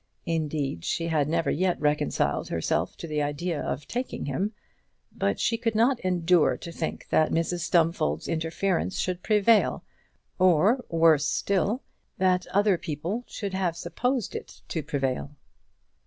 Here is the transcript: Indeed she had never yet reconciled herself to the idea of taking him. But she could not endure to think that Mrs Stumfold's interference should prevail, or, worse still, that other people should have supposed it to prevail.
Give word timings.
Indeed 0.25 0.83
she 0.83 1.09
had 1.09 1.29
never 1.29 1.51
yet 1.51 1.79
reconciled 1.79 2.47
herself 2.49 2.97
to 2.97 3.07
the 3.07 3.21
idea 3.21 3.61
of 3.61 3.87
taking 3.87 4.25
him. 4.25 4.51
But 5.15 5.39
she 5.39 5.57
could 5.59 5.75
not 5.75 5.99
endure 5.99 6.57
to 6.57 6.71
think 6.71 7.09
that 7.09 7.29
Mrs 7.31 7.59
Stumfold's 7.59 8.27
interference 8.27 8.97
should 8.97 9.21
prevail, 9.21 9.83
or, 10.39 10.83
worse 10.89 11.25
still, 11.27 11.83
that 12.17 12.47
other 12.47 12.79
people 12.79 13.25
should 13.27 13.53
have 13.53 13.75
supposed 13.77 14.33
it 14.33 14.63
to 14.69 14.81
prevail. 14.81 15.35